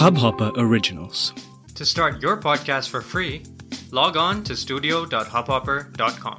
[0.00, 1.34] Hubhopper Originals.
[1.74, 3.42] To start your podcast for free,
[3.92, 6.38] log on to studio.hubhopper.com.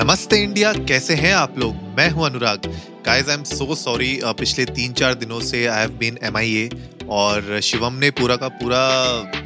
[0.00, 2.66] नमस्ते India कैसे हैं आप लोग मैं हूँ Anurag
[3.06, 7.60] guys I am so sorry पिछले तीन चार दिनों से आई हैव बीन एम और
[7.62, 8.84] शिवम ने पूरा का पूरा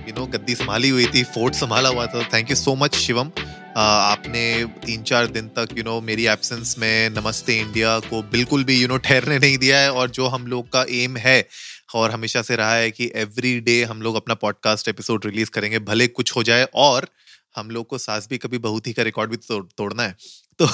[0.09, 3.31] यू नो गद्दी संभाली हुई थी फोर्ट संभाला हुआ था thank you so much Shivam
[3.77, 8.83] आपने तीन चार दिन तक यू नो मेरी एब्सेंस में नमस्ते इंडिया को बिल्कुल भी
[8.83, 11.49] यू नो ठहरने नहीं दिया है और जो हम लोग का एम है
[11.95, 15.79] और हमेशा से रहा है कि एवरी डे हम लोग अपना पॉडकास्ट एपिसोड रिलीज़ करेंगे
[15.79, 17.09] भले कुछ हो जाए और
[17.57, 20.17] हम लोग को सास भी कभी बहुत ही का रिकॉर्ड भी तो, तोड़ना है।
[20.59, 20.67] तो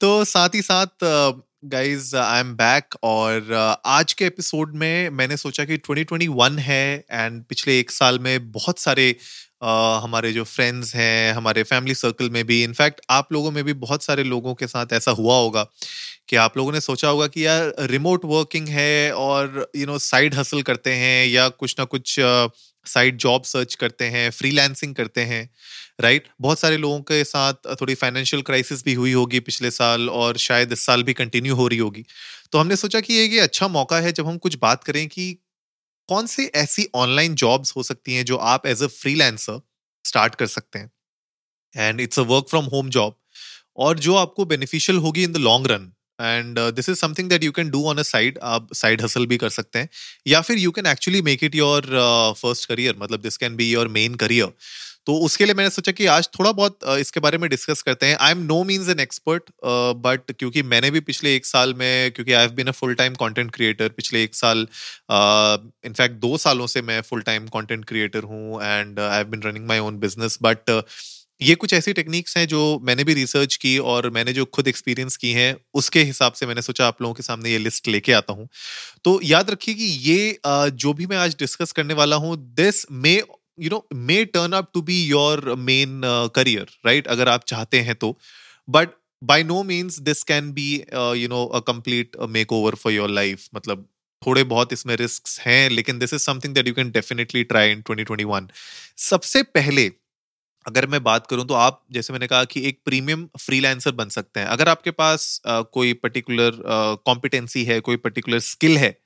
[0.00, 0.86] तो साथ ही साथ
[1.64, 3.52] गाइज़ आई एम बैक और
[3.86, 8.78] आज के एपिसोड में मैंने सोचा कि 2021 है एंड पिछले एक साल में बहुत
[8.78, 9.16] सारे
[9.64, 14.02] हमारे जो फ्रेंड्स हैं, हमारे फैमिली सर्कल में भी इनफैक्ट आप लोगों में भी बहुत
[14.02, 15.66] सारे लोगों के साथ ऐसा हुआ होगा
[16.28, 20.34] कि आप लोगों ने सोचा होगा कि यार रिमोट वर्किंग है और यू नो साइड
[20.34, 22.16] हसल करते हैं या कुछ ना कुछ
[22.86, 25.50] साइड जॉब सर्च करते हैं फ्रीलांसिंग करते हैं
[26.00, 26.36] राइट right?
[26.40, 30.72] बहुत सारे लोगों के साथ थोड़ी फाइनेंशियल क्राइसिस भी हुई होगी पिछले साल और शायद
[30.72, 32.04] इस साल भी कंटिन्यू हो रही होगी
[32.52, 35.38] तो हमने सोचा कि ये ये अच्छा मौका है जब हम कुछ बात करें कि
[36.08, 39.60] कौन से ऐसी ऑनलाइन जॉब्स हो सकती हैं जो आप एज अ फ्रीलांसर
[40.04, 40.90] स्टार्ट कर सकते हैं?
[41.74, 43.16] And it's a work from home job
[43.76, 47.52] और जो आपको बेनिफिशियल होगी in the long run and this is something that you
[47.52, 49.88] can do on a side आप साइड हसल भी कर सकते हैं.
[50.26, 51.86] या फिर you can actually make it your
[52.38, 54.52] first career मतलब this can be your main career
[55.06, 58.16] तो उसके लिए मैंने सोचा कि आज थोड़ा बहुत इसके बारे में डिस्कस करते हैं।
[58.20, 59.50] I am no means an expert
[60.04, 63.14] but क्योंकि मैंने भी पिछले एक साल में क्योंकि I have been a full time
[63.14, 64.66] content creator पिछले एक साल
[65.86, 69.42] इनफैक्ट uh, दो सालों से मैं फुल टाइम कंटेंट क्रिएटर हूँ and I have been
[69.42, 70.82] running my own business but
[71.42, 75.16] ये कुछ ऐसी टेक्निक्स हैं जो मैंने भी रिसर्च की और मैंने जो खुद एक्सपीरियंस
[75.16, 78.32] की हैं उसके हिसाब से मैंने सोचा आप लोगों के सामने ये लिस्ट लेके आता
[78.32, 78.48] हूँ।
[79.04, 83.20] तो याद रखिए कि ये जो भी मैं आज डिस्कस करने वाला हूँ this may
[83.58, 86.00] you know may turn up to be your main
[86.34, 88.18] career right अगर आप चाहते हैं तो।
[88.68, 88.88] But
[89.22, 92.16] by no means this can be you know a complete
[92.52, 93.88] makeover for your life मतलब
[94.26, 97.82] थोड़े बहुत इसमें रिस्क हैं लेकिन this is something that you can definitely try in
[97.90, 98.46] 2021
[98.96, 99.90] सबसे पहले
[100.66, 104.40] अगर मैं बात करूँ तो आप जैसे मैंने कहा कि एक प्रीमियम फ्रीलांसर बन सकते
[104.40, 106.62] हैं। अगर आपके पास uh, कोई पर्टिकुलर
[107.06, 108.98] कॉम्पिटेंसी uh, है कोई पर्टिकुलर स्किल है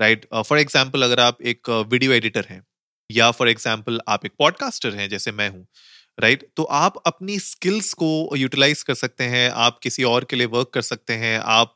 [0.00, 2.62] राइट फॉर एग्ज़ाम्पल अगर आप एक वीडियो uh, एडिटर हैं
[3.10, 5.66] या फॉर एग्ज़ाम्पल आप एक पॉडकास्टर हैं जैसे मैं हूँ।
[6.20, 6.56] Right right?
[6.56, 10.70] तो आप अपनी स्किल्स को यूटिलाइज कर सकते हैं, आप किसी और के लिए वर्क
[10.74, 11.74] कर सकते हैं, आप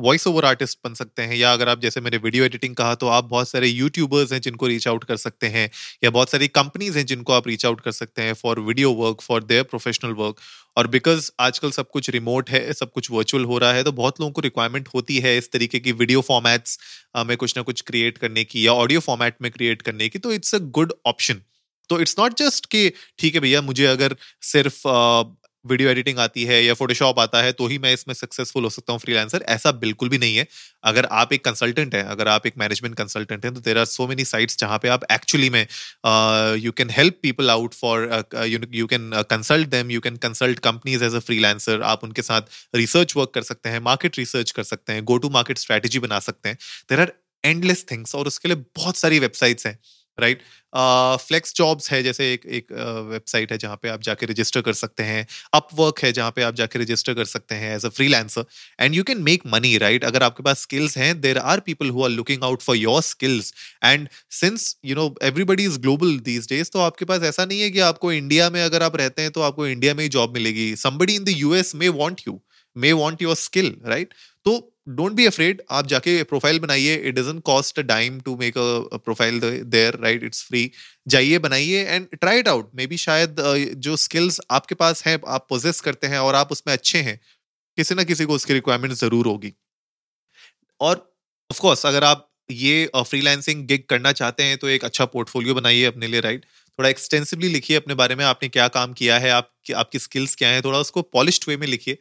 [0.00, 3.08] वॉइस ओवर आर्टिस्ट बन सकते हैं, या अगर आप जैसे मैंने वीडियो एडिटिंग कहा तो
[3.08, 5.70] आप बहुत सारे यूट्यूबर्स हैं जिनको रीच आउट कर सकते हैं,
[6.04, 9.20] या बहुत सारी कंपनीज़ हैं जिनको आप रीच आउट कर सकते हैं for video work,
[9.22, 10.40] for their professional work,
[10.76, 14.20] और बिकॉज़ आजकल सब कुछ रिमोट है, सब कुछ वर्चुअल हो रहा है तो बहुत
[14.20, 16.78] लोगों को रिक्वायरमेंट होती है इस तरीके की वीडियो फॉर्मेट्स
[17.26, 20.32] में कुछ ना कुछ क्रिएट करने की, या ऑडियो फॉर्मेट में क्रिएट करने की तो
[20.32, 21.42] इट्स अ गुड ऑप्शन
[21.90, 22.88] तो इट्स नॉट जस्ट कि,
[23.18, 24.82] ठीक है भैया, मुझे अगर सिर्फ़
[25.64, 28.92] वीडियो एडिटिंग आती है या फोटोशॉप आता है तो ही मैं इसमें सक्सेसफुल हो सकता
[28.92, 30.46] हूँ फ्रीलांसर ऐसा बिल्कुल भी नहीं है।
[30.84, 34.06] अगर आप एक कंसल्टेंट हैं, अगर आप एक मैनेजमेंट कंसल्टेंट हैं तो there are so
[34.08, 35.60] many sites जहाँ पे आप एक्चुअली में
[36.62, 38.08] you can help people out for
[38.72, 43.16] you can consult them you can consult companies as a freelancer आप उनके साथ रिसर्च
[43.16, 46.48] वर्क कर सकते हैं मार्केट रिसर्च कर सकते हैं गो टू मार्केट स्ट्रैटेजी बना सकते
[46.48, 46.58] हैं।
[46.90, 47.12] देर आर
[47.44, 49.78] एंडलेस थिंग्स और उसके लिए बहुत सारी वेबसाइट्स हैं।
[50.18, 50.42] राइट?
[51.22, 52.72] फ्लेक्स जॉब्स है जैसे एक एक
[53.10, 56.54] वेबसाइट है जहाँ पे आप जाके रजिस्टर कर सकते हैं। अपवर्क है जहाँ पे आप
[56.54, 58.44] जाके रजिस्टर कर सकते हैं as a freelancer
[58.80, 62.02] and you can make money right अगर आपके पास स्किल्स हैं there are people who
[62.04, 63.52] are looking out for your skills
[63.84, 67.70] and since you know everybody is global these days तो आपके पास ऐसा नहीं है
[67.70, 70.74] कि आपको इंडिया में अगर आप रहते हैं तो आपको इंडिया में ही जॉब मिलेगी।
[70.78, 72.40] Somebody in the US may want you
[72.76, 74.14] may want your skill right
[74.46, 74.58] तो
[74.90, 78.96] डोंट बी अफ्रेड आप जाके प्रोफ़ाइल बनाइए it doesn't cost a dime to make a
[78.98, 80.70] profile there right it's free
[81.06, 83.36] जाइए, बनाइए and try it out maybe शायद
[83.78, 87.18] जो skills आपके पास हैं, आप पोजेस करते हैं और आप उसमें अच्छे हैं,
[87.78, 89.52] किसी ना किसी को उसकी रिक्वायरमेंट ज़रूर होगी।
[90.80, 90.96] और
[91.50, 95.84] ऑफ़ कोर्स अगर आप ये फ्रीलांसिंग गिग करना चाहते हैं तो एक अच्छा पोर्टफोलियो बनाइए
[95.84, 96.44] अपने लिए राइट
[96.78, 100.48] थोड़ा एक्सटेंसिवली लिखिए अपने बारे में, आपने क्या काम किया है, आप, आपकी स्किल्स क्या
[100.48, 101.98] है, थोड़ा उसको पॉलिश वे में लिखिए।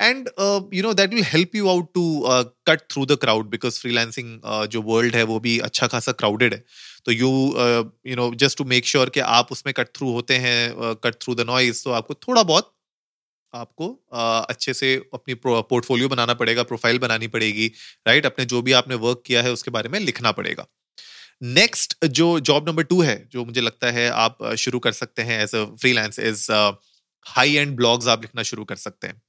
[0.00, 0.28] And
[0.74, 2.04] you know that will help you out to
[2.68, 4.40] cut through the crowd because freelancing
[4.72, 6.64] जो वर्ल्ड है वो भी अच्छा खासा क्राउडेड है।
[7.04, 7.28] तो you
[8.06, 11.34] you know just to make sure कि आप उसमें कट थ्रू होते हैं कट थ्रू
[11.34, 12.74] द नॉइज़ तो आपको थोड़ा बहुत
[13.54, 18.32] आपको uh, अच्छे से अपनी पोर्टफोलियो बनाना पड़ेगा प्रोफ़ाइल बनानी पड़ेगी राइट right?
[18.32, 20.66] अपने जो भी आपने वर्क किया है उसके बारे में लिखना पड़ेगा।
[21.42, 25.22] नेक्स्ट जो जॉब नंबर टू है जो मुझे लगता है आप uh, शुरू कर सकते
[25.22, 26.46] हैं as a freelance as
[27.26, 29.20] high and blogs आप लिखना शुरू कर सकते हैं।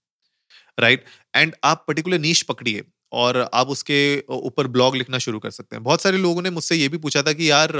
[0.79, 1.03] राइट
[1.35, 3.99] एंड आप पर्टिकुलर नीच पकड़िए और आप उसके
[4.29, 7.21] ऊपर ब्लॉग लिखना शुरू कर सकते हैं। बहुत सारे लोगों ने मुझसे ये भी पूछा
[7.21, 7.71] था कि यार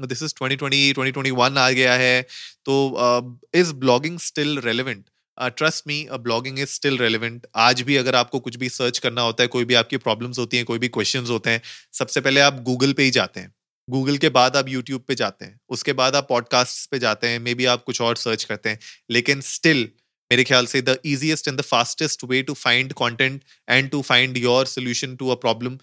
[0.00, 2.22] दिस इज़ 2020 2021 आ गया है
[2.66, 5.04] तो is blogging still relevant
[5.38, 9.42] trust me blogging is still relevant आज भी अगर आपको कुछ भी सर्च करना होता
[9.44, 11.60] है, कोई भी आपकी प्रॉब्लम्स होती हैं, कोई भी क्वेश्चन होते हैं,
[11.92, 13.52] सबसे पहले आप गूगल पे ही जाते हैं।
[13.88, 17.38] गूगल के बाद आप यूट्यूब पे जाते हैं। उसके बाद आप पॉडकास्ट पे जाते हैं
[17.38, 18.78] मे बी आप कुछ और सर्च करते हैं।
[19.10, 19.88] लेकिन स्टिल
[20.30, 24.36] मेरे ख्याल से the easiest and the fastest way to find content and to find
[24.38, 25.78] your solution to a problem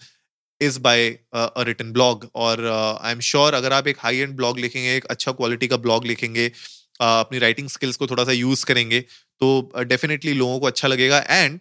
[0.60, 4.96] is by a blog और आई एम श्योर अगर आप एक हाई एंड ब्लॉग लिखेंगे
[4.96, 6.56] एक अच्छा क्वालिटी का ब्लॉग लिखेंगे uh,
[7.00, 11.18] अपनी राइटिंग स्किल्स को थोड़ा सा यूज़ करेंगे तो डेफिनेटली uh, लोगों को अच्छा लगेगा
[11.30, 11.60] एंड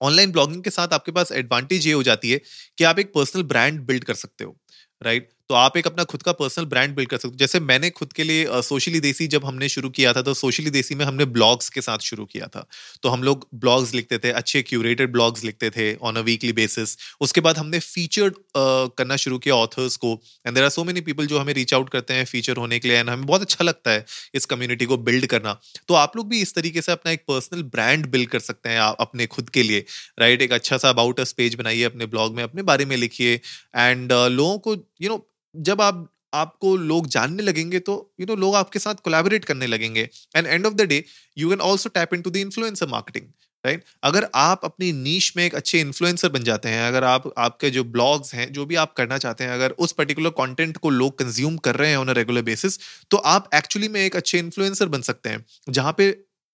[0.00, 2.40] ऑनलाइन ब्लॉगिंग के साथ आपके पास एडवांटेज ये हो जाती है
[2.78, 4.56] कि आप एक पर्सनल ब्रांड बिल्ड कर सकते हो
[5.00, 5.37] राइट right?
[5.48, 8.12] तो आप एक अपना खुद का पर्सनल ब्रांड बिल्ड कर सकते हो। जैसे मैंने खुद
[8.12, 11.68] के लिए सोशली देसी जब हमने शुरू किया था तो सोशली देसी में हमने ब्लॉग्स
[11.68, 12.66] के साथ शुरू किया था।
[13.02, 16.96] तो हम लोग ब्लॉग्स लिखते थे, अच्छे क्यूरेटेड ब्लॉग्स लिखते थे ऑन अ वीकली बेसिस
[17.20, 20.12] उसके बाद हमने फीचर्ड करना शुरू किया ऑथर्स को।
[20.46, 22.88] And there are so many people जो हमें रीच आउट करते हैं फीचर होने के
[22.88, 24.04] लिए। एंड हमें बहुत अच्छा लगता है
[24.34, 25.58] इस कम्युनिटी को बिल्ड करना।
[25.88, 28.80] तो आप लोग भी इस तरीके से अपना एक पर्सनल ब्रांड बिल्ड कर सकते हैं
[29.00, 29.84] अपने खुद के लिए।
[30.20, 33.34] राइट एक अच्छा सा अबाउट अस पेज बनाइए अपने ब्लॉग में, अपने बारे में लिखिए।
[33.76, 35.24] एंड लोगों को यू नो
[35.58, 39.44] जब आप आपको लोग जानने लगेंगे तो यू you नो know, लोग आपके साथ कोलैबोरेट
[39.44, 41.04] करने लगेंगे। And end of the day
[41.38, 43.26] you can also tap in to the influencer marketing
[43.64, 47.70] right अगर आप अपनी नीच में एक अच्छे इन्फ्लुएंसर बन जाते हैं अगर आप आपके
[47.70, 51.18] जो ब्लॉग्स हैं जो भी आप करना चाहते हैं अगर उस पर्टिकुलर कंटेंट को लोग
[51.18, 52.78] कंज्यूम कर रहे हैं ऑन अ रेगुलर बेसिस
[53.10, 56.08] तो आप एक्चुअली में एक अच्छे इन्फ्लुएंसर बन सकते हैं जहाँ पे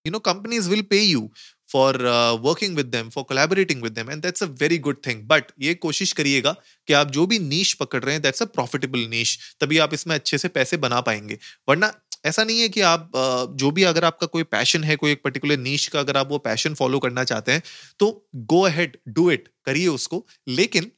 [0.05, 1.31] you know companies will pay you
[1.75, 1.99] for
[2.43, 5.75] working with them for collaborating with them and that's a very good thing but ये
[5.75, 6.55] कोशिश करिएगा
[6.89, 10.15] कि आप जो भी नीच पकड़ रहे हैं दैट्स अ प्रॉफिटेबल नीच तभी आप इसमें
[10.15, 11.39] अच्छे से पैसे बना पाएँगे।
[11.69, 11.93] वरना
[12.27, 15.23] ऐसा नहीं है कि आप uh, जो भी अगर आपका कोई पैशन है कोई एक
[15.25, 17.63] पर्टिकुलर नीच का अगर आप वो पैशन फॉलो करना चाहते हैं
[18.01, 18.09] तो
[18.53, 20.91] गो अहेड डू इट करिए उसको। लेकिन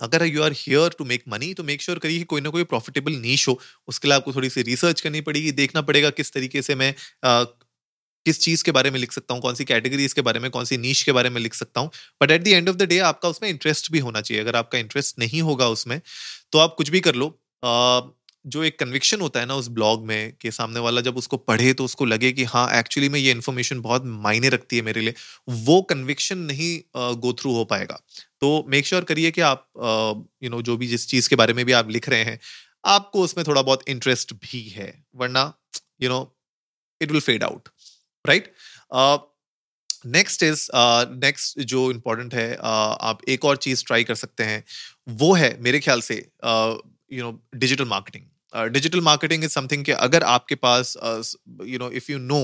[0.00, 2.64] अगर you are here to make money तो मेक श्योर करिए कि कोई ना कोई
[2.64, 3.58] प्रॉफिटेबल नीच हो।
[3.88, 7.46] उसके लिए आपको थोड़ी सी रिसर्च करनी पड़ेगी देखना पड़ेगा किस तरीके से मैं uh,
[8.26, 10.64] किस चीज़ के बारे में लिख सकता हूँ, कौन सी कैटेगरीज के बारे में, कौन
[10.64, 11.90] सी नीच के बारे में लिख सकता हूँ।
[12.22, 14.78] But at the end of the day आपका उसमें इंटरेस्ट भी होना चाहिए। अगर आपका
[14.78, 16.00] इंटरेस्ट नहीं होगा उसमें
[16.52, 17.28] तो आप कुछ भी कर लो।
[18.44, 21.72] जो एक कन्विक्शन होता है ना उस ब्लॉग में कि सामने वाला जब उसको पढ़े
[21.72, 25.14] तो उसको लगे कि हाँ एक्चुअली में ये इन्फॉर्मेशन बहुत मायने रखती है मेरे लिए।
[25.48, 28.00] वो कन्विक्शन नहीं गो थ्रू हो पाएगा।
[28.40, 29.66] तो मेक श्योर करिए कि आप
[30.42, 32.38] यू नो जो भी जिस चीज़ के बारे में भी आप लिख रहे हैं,
[32.84, 35.52] आपको उसमें थोड़ा बहुत इंटरेस्ट भी है। वरना
[36.02, 36.20] you know
[37.00, 37.68] it will fade out
[38.24, 38.52] right
[40.06, 44.62] next is next जो इम्पोर्टेंट है uh, आप एक और चीज़ ट्राई कर सकते हैं
[45.14, 46.14] वो है मेरे ख्याल से
[47.12, 48.24] you know digital marketing
[48.72, 50.96] digital marketing is something कि अगर आपके पास
[51.64, 52.40] you know if you know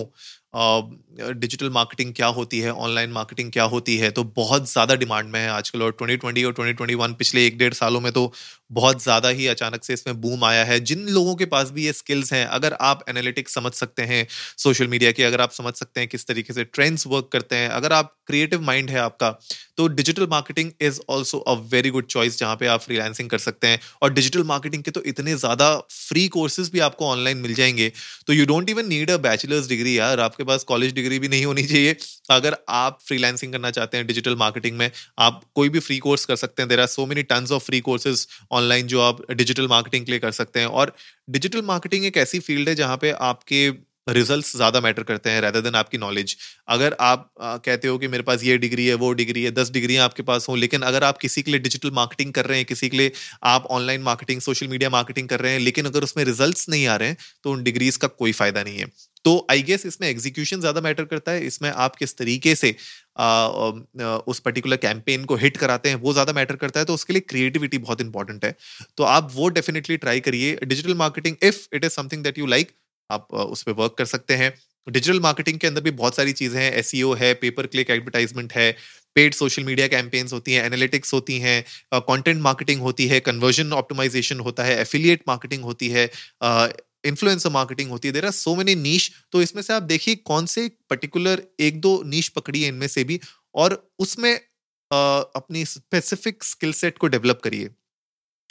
[0.55, 5.39] digital marketing क्या होती है ऑनलाइन मार्केटिंग क्या होती है तो बहुत ज़्यादा डिमांड में
[5.41, 8.33] है आजकल और 2020 और 2021 पिछले एक डेढ़ सालों में तो
[8.73, 11.93] बहुत ज़्यादा ही अचानक से इसमें बूम आया है। जिन लोगों के पास भी ये
[11.93, 14.27] स्किल्स हैं, अगर आप एनालिटिक्स समझ सकते हैं
[14.59, 17.69] सोशल मीडिया के अगर आप समझ सकते हैं किस तरीके से ट्रेंड्स वर्क करते हैं,
[17.71, 19.31] अगर आप क्रिएटिव माइंड है आपका
[19.77, 23.67] तो digital marketing is also a very good choice जहाँ पे आप फ्रीलांसिंग कर सकते
[23.67, 27.91] हैं। और डिजिटल मार्केटिंग के तो इतने ज़्यादा फ्री कोर्सेज भी आपको ऑनलाइन मिल जाएँगे
[28.27, 31.45] तो you don't even need a bachelor's degree यार आपके पास कॉलेज डिग्री भी नहीं
[31.45, 31.97] होनी चाहिए।
[32.31, 36.37] अगर आप फ्रीलैंसिंग करना चाहते हैं डिजिटल मार्केटिंग में, आप कोई भी फ्री कोर्स कर
[36.37, 40.07] सकते हैं। There are so many ton of free courses online जो आप डिजिटल मार्केटिंग
[40.07, 40.95] के लिए कर सकते हैं। और
[41.31, 43.71] डिजिटल मार्केटिंग एक ऐसी फ़ील्ड है जहाँ पे आपके
[44.09, 46.37] रिजल्ट्स ज़्यादा मैटर करते हैं रेदर देन आपकी नॉलेज
[46.69, 49.71] अगर आप आ, कहते हो कि मेरे पास ये डिग्री है वो डिग्री है दस
[49.71, 52.67] डिग्रियाँ आपके पास हों लेकिन अगर आप किसी के लिए डिजिटल मार्केटिंग कर रहे हैं
[52.67, 53.13] किसी के लिए
[53.47, 56.97] आप online marketing social media marketing कर रहे हैं लेकिन अगर उसमें रिज़ल्ट नहीं आ
[56.97, 58.87] रहे हैं तो उन डिग्रीज का कोई फ़ायदा नहीं है।
[59.25, 62.75] तो आई गेस इसमें एग्जीक्यूशन ज़्यादा मैटर करता है इसमें आप किस तरीके से
[63.19, 63.49] आ,
[64.27, 67.23] उस पर्टिकुलर कैंपेन को हिट कराते हैं वो ज़्यादा मैटर करता है तो उसके लिए
[67.29, 68.55] क्रिएटिविटी बहुत इंपॉर्टेंट है।
[68.99, 72.71] तो आप वो डेफिनेटली ट्राई करिए। Digital marketing if it is something that you like
[73.11, 74.53] आप उस पर वर्क कर सकते हैं।
[74.87, 78.53] डिजिटल मार्केटिंग के अंदर भी बहुत सारी चीज़ें हैं। एस e है पेपर क्लिक एडवर्टाइजमेंट
[78.53, 78.71] है
[79.17, 81.63] पेड सोशल मीडिया कैंपेन्स होती हैं एनालिटिक्स होती हैं
[81.95, 86.05] कंटेंट मार्केटिंग होती है कन्वर्जन ऑप्टिमाइजेशन होता है एफिलिएट मार्केटिंग होती है
[87.05, 90.47] इन्फ्लुएंसर मार्केटिंग होती है। देर आर सो मेनी नीच तो इसमें से आप देखिए कौन
[90.49, 93.21] से पर्टिकुलर एक दो नीच पकड़ी है इनमें से भी
[93.55, 94.33] और उसमें
[94.91, 94.99] आ,
[95.37, 97.71] अपनी स्पेसिफिक स्किल सेट को डेवलप करिए।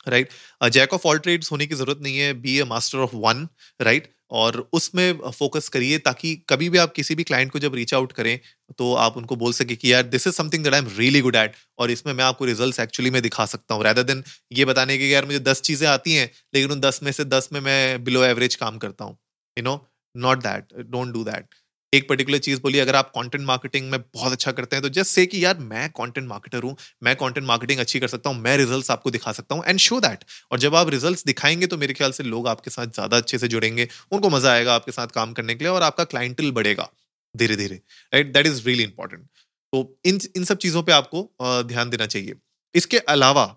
[0.07, 0.29] Right
[0.71, 3.47] jack of all trades होने की ज़रूरत नहीं है be a master of one
[3.79, 7.93] right और उसमें फोकस करिए ताकि कभी भी आप किसी भी क्लाइंट को जब रीच
[7.93, 8.39] आउट करें
[8.77, 11.35] तो आप उनको बोल सके कि यार this is something that I am really good
[11.35, 14.97] at और इसमें मैं आपको रिजल्ट्स एक्चुअली में दिखा सकता हूँ। रैदर देन ये बताने
[14.97, 18.03] के यार, मुझे दस चीज़ें आती हैं, लेकिन उन दस में से दस में मैं
[18.03, 19.17] बिलो एवरेज काम करता हूँ।
[19.57, 19.79] You know
[20.15, 21.55] not that don't do that
[21.93, 25.11] एक पर्टिकुलर चीज़ बोली अगर आप कंटेंट मार्केटिंग में बहुत अच्छा करते हैं तो जस्ट
[25.11, 28.57] से कि यार, मैं कंटेंट मार्केटर हूँ, मैं कंटेंट मार्केटिंग अच्छी कर सकता हूँ, मैं
[28.57, 31.93] रिजल्ट्स आपको दिखा सकता हूँ एंड शो दैट और जब आप रिजल्ट्स दिखाएँगे तो मेरे
[31.93, 35.33] ख्याल से लोग आपके साथ ज़्यादा अच्छे से जुड़ेंगे, उनको मज़ा आएगा आपके साथ काम
[35.33, 36.89] करने के लिए और आपका क्लाइंटल बढ़ेगा
[37.35, 37.75] धीरे धीरे
[38.13, 39.27] right that is really important
[39.73, 41.29] तो इन इन सब चीज़ों पे आपको
[41.65, 42.35] ध्यान देना चाहिए।
[42.75, 43.55] इसके अलावा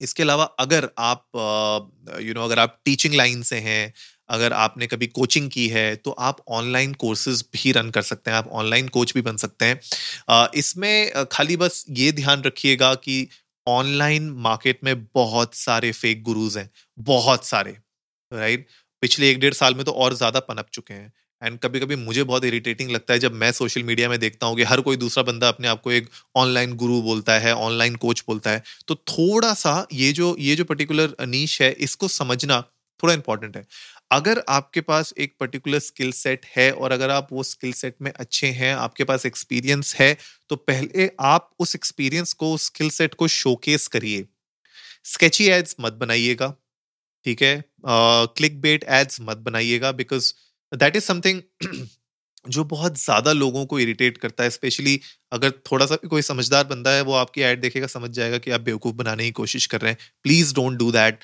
[0.00, 1.26] इसके अलावा अगर आप
[2.20, 3.92] यू नो अगर आप टीचिंग लाइन से हैं
[4.30, 8.38] अगर आपने कभी कोचिंग की है तो आप ऑनलाइन कोर्सेज भी रन कर सकते हैं,
[8.38, 13.26] आप ऑनलाइन कोच भी बन सकते हैं। इसमें खाली बस ये ध्यान रखिएगा कि
[13.66, 16.68] ऑनलाइन मार्केट में बहुत सारे फेक गुरुज हैं,
[16.98, 17.76] बहुत सारे
[18.32, 18.66] राइट
[19.02, 22.22] पिछले एक डेढ़ साल में तो और ज़्यादा पनप चुके हैं। एंड कभी कभी मुझे
[22.24, 25.22] बहुत इरिटेटिंग लगता है जब मैं सोशल मीडिया में देखता हूँ कि हर कोई दूसरा
[25.24, 29.52] बंदा अपने आप को एक ऑनलाइन गुरु बोलता है ऑनलाइन कोच बोलता है। तो थोड़ा
[29.54, 32.60] सा ये जो ये जो पर्टिकुलर नीच है, इसको समझना
[33.00, 33.64] थोड़ा इंपॉर्टेंट है।
[34.10, 38.10] अगर आपके पास एक पर्टिकुलर स्किल सेट है और अगर आप वो स्किल सेट में
[38.12, 40.16] अच्छे हैं, आपके पास एक्सपीरियंस है
[40.50, 44.26] तो पहले आप उस एक्सपीरियंस को, उस स्किल सेट को शोकेस करिए।
[45.06, 46.54] स्केची एड्स मत बनाइएगा,
[47.26, 47.64] ठीक है?
[47.86, 50.32] क्लिक बेट एड्स मत बनाइएगा बिकॉज़
[50.72, 51.40] दैट इज़ समथिंग
[52.46, 55.00] जो बहुत ज़्यादा लोगों को इरिटेट करता है स्पेशली
[55.32, 58.60] अगर थोड़ा सा कोई समझदार बंदा है, वो आपकी एड देखेगा, समझ जाएगा कि आप
[58.62, 61.18] बेवकूफ़ बनाने की कोशिश कर रहे हैं। प्लीज़ डोंट डू दैट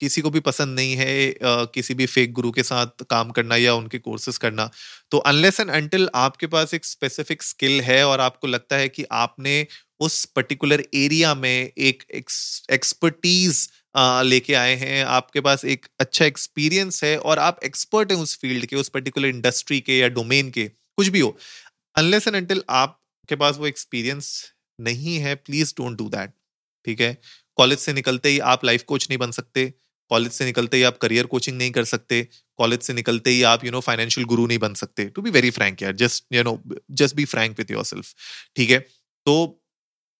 [0.00, 3.74] किसी को भी पसंद नहीं है किसी भी फेक गुरु के साथ काम करना या
[3.74, 4.70] उनके कोर्सेज करना
[5.10, 9.04] तो अनलेस एंड अनटिल आपके पास एक स्पेसिफिक स्किल है और आपको लगता है कि
[9.12, 9.66] आपने
[10.00, 12.02] उस पर्टिकुलर एरिया में एक
[12.70, 13.68] एक्सपर्टीज
[14.24, 18.66] लेके आए हैं, आपके पास एक अच्छा एक्सपीरियंस है और आप एक्सपर्ट हैं उस फ़ील्ड
[18.66, 21.36] के, उस पर्टिकुलर इंडस्ट्री के या डोमेन के, कुछ भी हो
[21.96, 24.32] अनलेस एंड अनटिल आपके पास वो एक्सपीरियंस
[24.78, 26.32] नहीं है प्लीज़ डोंट डू दैट
[26.86, 27.16] ठीक है?
[27.56, 29.72] कॉलेज से निकलते ही आप लाइफ कोच नहीं बन सकते
[30.10, 32.26] कॉलेज से निकलते ही आप करियर कोचिंग नहीं कर सकते
[32.58, 35.50] कॉलेज से निकलते ही आप यू नो फाइनेंशियल गुरु नहीं बन सकते। टू बी वेरी
[35.50, 36.60] फ्रैंक यार just you know
[36.92, 38.14] just be frank with yourself
[38.56, 38.78] ठीक है?
[39.26, 39.56] तो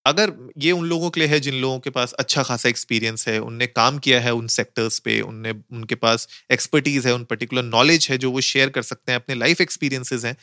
[0.06, 3.38] अगर ये उन लोगों के लिए है जिन लोगों के पास अच्छा खासा एक्सपीरियंस है,
[3.38, 8.06] उनने काम किया है उन सेक्टर्स पे, उनने, उनके पास एक्सपर्टीज है, उन पर्टिकुलर नॉलेज
[8.10, 10.36] है जो वो शेयर कर सकते हैं, अपने लाइफ एक्सपीरियंसेस हैं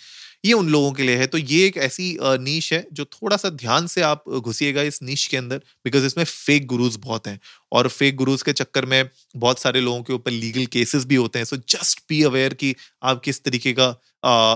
[0.44, 3.50] ये उन लोगों के लिए है। तो ये एक ऐसी नीश है जो थोड़ा सा
[3.51, 7.39] ध्यान से आप घुसिएगा इस नीश के अंदर बिकॉज़ इसमें फेक गुरुज बहुत हैं।
[7.72, 11.39] और फेक गुरुज के चक्कर में बहुत सारे लोगों के ऊपर लीगल केसेस भी होते
[11.39, 13.89] हैं। सो जस्ट बी अवेयर कि आप किस तरीके का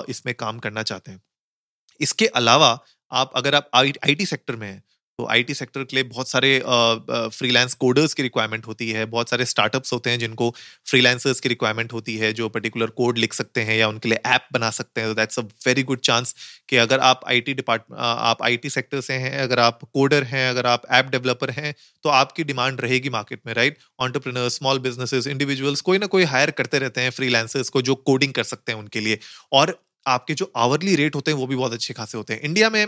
[0.09, 1.21] इसमें काम करना चाहते हैं।
[1.99, 2.79] इसके अलावा
[3.11, 4.83] आप, अगर आप आई टी सेक्टर में हैं
[5.21, 6.49] तो आईटी सेक्टर के लिए बहुत सारे
[7.31, 10.49] फ्रीलांस कोडर्स की रिक्वायरमेंट होती है, बहुत सारे स्टार्टअप्स होते हैं जिनको
[10.87, 14.47] फ्रीलांसर्स की रिक्वायरमेंट होती है, जो पर्टिकुलर कोड लिख सकते हैं या उनके लिए ऐप
[14.53, 16.33] बना सकते हैं। तो that's a very good chance
[16.69, 20.65] कि अगर आप आईटी डिपार्ट आप आईटी सेक्टर से हैं, अगर आप कोडर हैं, अगर
[20.67, 21.73] आप ऐप डेवलपर हैं
[22.05, 26.51] तो आपकी डिमांड रहेगी मार्केट में right entrepreneur small businesses individuals कोई ना कोई हायर
[26.53, 29.19] करते रहते हैं फ्रीलांसर्स को जो कोडिंग कर सकते हैं उनके लिए।
[29.51, 32.69] और आपके जो आवरली रेट होते हैं, वो भी बहुत अच्छे खासे होते हैं। इंडिया
[32.69, 32.85] में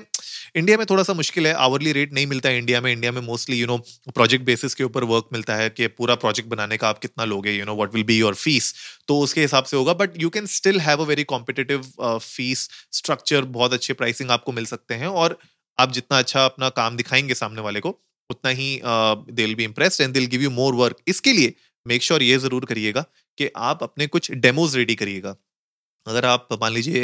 [0.55, 3.21] इंडिया में थोड़ा सा मुश्किल है। आवरली रेट नहीं मिलता है इंडिया में। इंडिया में
[3.21, 3.77] mostly you know
[4.09, 7.51] project basis के ऊपर वर्क मिलता है कि पूरा प्रोजेक्ट बनाने का आप कितना लोगे
[7.51, 8.73] you know what will be your fees
[9.07, 13.43] तो उसके हिसाब से होगा but you can still have a very competitive fees structure
[13.53, 15.37] बहुत अच्छे प्राइसिंग आपको मिल सकते हैं, और
[15.79, 17.89] आप जितना अच्छा अपना काम दिखाएँगे सामने वाले को,
[18.29, 21.53] उतना ही they will be impressed and they'll give you more work इसके लिए
[21.85, 23.01] मेक श्योर sure ये ज़रूर करिएगा
[23.37, 25.35] कि आप अपने कुछ डेमोज रेडी करिएगा।
[26.05, 27.03] अगर आप मान लीजिए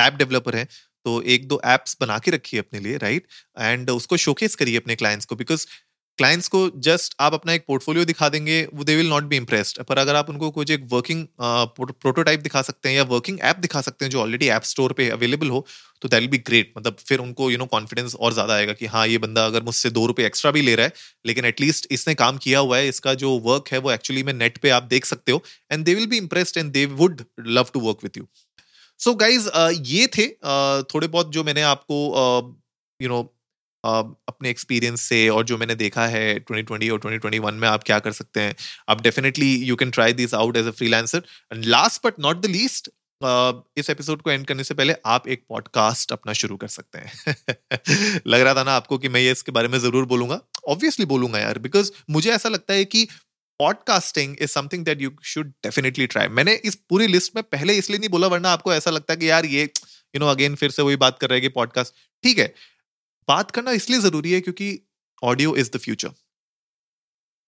[0.00, 0.66] ऐप डेवलपर हैं
[1.06, 3.26] तो एक दो एप्स बना के रखिए अपने लिए, राइट?
[3.60, 5.66] एंड उसको शोकेस करिए अपने क्लाइंट्स को, बिकॉज़
[6.22, 9.82] क्लाइंट्स को जस्ट आप अपना एक पोर्टफोलियो दिखा देंगे वो they will not be impressed
[9.84, 13.80] पर अगर आप उनको कुछ एक वर्किंग प्रोटोटाइप दिखा सकते हैं या वर्किंग ऐप दिखा
[13.80, 15.64] सकते हैं जो ऑलरेडी ऐप स्टोर पे अवेलेबल हो
[16.02, 18.86] तो दैट विल बी ग्रेट मतलब फिर उनको यू नो कॉन्फिडेंस और ज़्यादा आएगा कि
[18.86, 20.92] हाँ ये बंदा अगर मुझसे दो रुपए एक्स्ट्रा भी ले रहा है
[21.26, 24.58] लेकिन एटलीस्ट इसने काम किया हुआ है इसका जो वर्क है वो एक्चुअली में नेट
[24.58, 27.80] पे आप देख सकते हो and they will be impressed and they would love to
[27.80, 28.28] work with you
[29.00, 29.50] so guys
[29.86, 32.02] ये थे uh, थोड़े बहुत जो मैंने आपको
[33.00, 33.28] यू uh, नो uh,
[33.84, 38.12] अपने एक्सपीरियंस से और जो मैंने देखा है 2020 और 2021 में आप क्या कर
[38.12, 38.54] सकते हैं।
[38.88, 41.22] आप definitely you can try this out as a freelancer
[41.52, 42.90] and last but not the least
[43.76, 48.20] इस एपिसोड को एंड करने से पहले आप एक पॉडकास्ट अपना शुरू कर सकते हैं।
[48.26, 51.38] लग रहा था ना आपको कि मैं ये इसके बारे में ज़रूर बोलूँगा। ऑब्वियसली बोलूँगा
[51.38, 53.04] यार बिकॉज़ मुझे ऐसा लगता है कि
[53.60, 57.98] podcasting is something that you should definitely try मैंने इस पूरी लिस्ट में पहले इसलिए
[57.98, 60.82] नहीं बोला, वरना आपको ऐसा लगता है कि यार ये यू नो अगेन फिर से
[60.82, 62.54] वही बात कर रहे हैं कि पॉडकास्ट ठीक है
[63.28, 64.78] बात करना इसलिए ज़रूरी है क्योंकि
[65.22, 66.10] audio is the future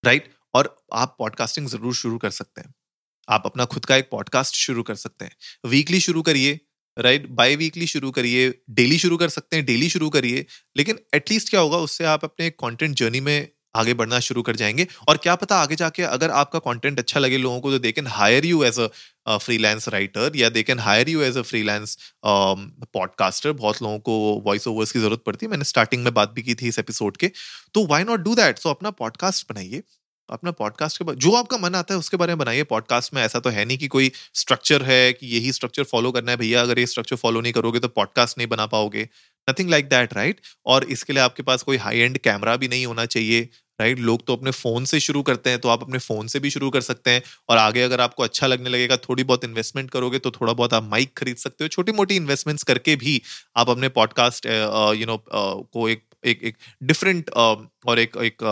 [0.04, 2.74] right और आप पॉडकास्टिंग ज़रूर शुरू कर सकते हैं।
[3.28, 6.60] आप अपना खुद का एक पॉडकास्ट शुरू कर सकते हैं। वीकली शुरू करिए
[6.98, 11.50] राइट बाई वीकली शुरू करिए डेली शुरू कर सकते हैं डेली शुरू करिए। लेकिन एटलीस्ट
[11.50, 15.34] क्या होगा, उससे आप अपने कंटेंट जर्नी में आगे बढ़ना शुरू कर जाएँगे। और क्या
[15.34, 18.62] पता आगे जाके अगर आपका कंटेंट अच्छा लगे लोगों को तो they can hire you
[18.64, 23.98] as a freelance writer या they can hire you as a freelance podcaster बहुत लोगों
[24.00, 26.78] को वॉइस ओवर्स की ज़रूरत पड़ती है। मैंने स्टार्टिंग में बात भी की थी इस
[26.78, 27.30] एपिसोड के।
[27.74, 29.82] तो why not do that so अपना पॉडकास्ट बनाइए।
[30.28, 33.38] अपना पॉडकास्ट के जो आपका मन आता है उसके बारे में बनाइए। पॉडकास्ट में ऐसा
[33.40, 36.78] तो है नहीं कि कोई स्ट्रक्चर है कि यही स्ट्रक्चर फॉलो करना है, भैया, अगर
[36.78, 39.08] ये स्ट्रक्चर फॉलो नहीं करोगे तो पॉडकास्ट नहीं बना पाओगे।
[39.48, 42.86] नथिंग लाइक दैट राइट और इसके लिए आपके पास कोई हाई एंड कैमरा भी नहीं
[42.86, 43.48] होना चाहिए।
[43.80, 43.98] राइट?
[43.98, 46.70] लोग तो अपने फ़ोन से शुरू करते हैं तो आप अपने फ़ोन से भी शुरू
[46.70, 50.30] कर सकते हैं और आगे अगर आपको अच्छा लगने लगेगा थोड़ी बहुत इन्वेस्टमेंट करोगे तो
[50.30, 53.20] थोड़ा बहुत आप माइक खरीद सकते हो। छोटी मोटी इन्वेस्टमेंट्स करके भी
[53.56, 54.46] आप अपने पॉडकास्ट
[54.96, 55.22] यू नो
[55.72, 58.42] को एक एक एक डिफरेंट और एक एक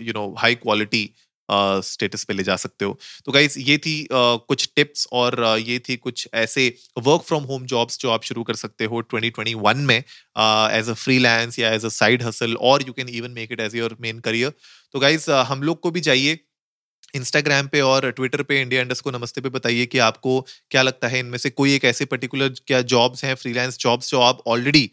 [0.00, 1.08] you know high quality
[1.50, 5.68] status पे ले जा सकते हो। तो गाइज़ ये थी uh, कुछ टिप्स और uh,
[5.68, 9.86] ये थी कुछ ऐसे वर्क फ्रॉम होम जॉब्स जो आप शुरू कर सकते हो 2021
[9.86, 13.60] में एज अ फ्रीलांस या एज अ साइड हसल और you can even make it
[13.60, 14.52] as your main career
[14.92, 16.38] तो गाइज़ uh, हम लोग को भी जाइए
[17.14, 21.08] इंस्टाग्राम पे और ट्विटर पे इंडिया इंडस को नमस्ते पे बताइए कि आपको क्या लगता
[21.08, 24.90] है इनमें से कोई एक ऐसे पर्टिकुलर क्या जॉब्स हैं फ्रीलांस जॉब्स जो आप ऑलरेडी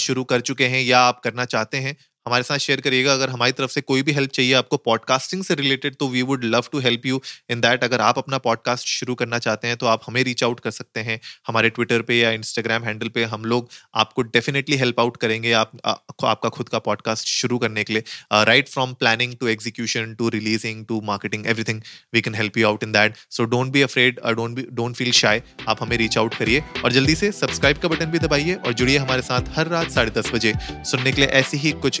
[0.00, 3.52] शुरू कर चुके हैं या आप करना चाहते हैं। हमारे साथ शेयर करिएगा। अगर हमारी
[3.52, 6.78] तरफ़ से कोई भी हेल्प चाहिए आपको पॉडकास्टिंग से रिलेटेड तो we would love to
[6.80, 10.22] help you in that अगर आप अपना पॉडकास्ट शुरू करना चाहते हैं तो आप हमें
[10.24, 14.22] रीच आउट कर सकते हैं। हमारे ट्विटर पे या इंस्टाग्राम हैंडल पे हम लोग आपको
[14.24, 18.02] डेफिनेटली हेल्प आउट करेंगे आप आ, आपका खुद का पॉडकास्ट शुरू करने के लिए।
[18.44, 21.80] Right from planning to execution to releasing to marketing everything
[22.14, 25.10] we can help you out in that so don't be afraid don't be don't feel
[25.12, 28.72] shy आप हमें रीच आउट करिए और जल्दी से सब्सक्राइब का बटन भी दबाइए और
[28.72, 30.52] जुड़िए हमारे साथ हर रात साढ़े दस बजे।
[30.90, 32.00] सुनने के लिए ऐसी ही कुछ